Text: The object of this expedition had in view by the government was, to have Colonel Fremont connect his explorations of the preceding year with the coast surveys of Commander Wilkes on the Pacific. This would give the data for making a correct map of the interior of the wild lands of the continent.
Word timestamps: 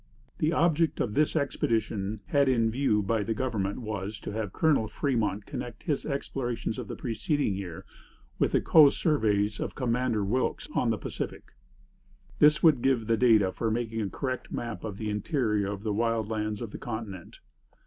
The 0.39 0.51
object 0.51 0.99
of 0.99 1.13
this 1.13 1.35
expedition 1.35 2.21
had 2.25 2.49
in 2.49 2.71
view 2.71 3.03
by 3.03 3.21
the 3.21 3.35
government 3.35 3.81
was, 3.81 4.19
to 4.21 4.31
have 4.31 4.51
Colonel 4.51 4.87
Fremont 4.87 5.45
connect 5.45 5.83
his 5.83 6.07
explorations 6.07 6.79
of 6.79 6.87
the 6.87 6.95
preceding 6.95 7.53
year 7.53 7.85
with 8.39 8.53
the 8.53 8.61
coast 8.61 8.99
surveys 8.99 9.59
of 9.59 9.75
Commander 9.75 10.23
Wilkes 10.25 10.67
on 10.73 10.89
the 10.89 10.97
Pacific. 10.97 11.53
This 12.39 12.63
would 12.63 12.81
give 12.81 13.05
the 13.05 13.15
data 13.15 13.51
for 13.51 13.69
making 13.69 14.01
a 14.01 14.09
correct 14.09 14.51
map 14.51 14.83
of 14.83 14.97
the 14.97 15.11
interior 15.11 15.67
of 15.67 15.83
the 15.83 15.93
wild 15.93 16.29
lands 16.29 16.61
of 16.61 16.71
the 16.71 16.79
continent. 16.79 17.39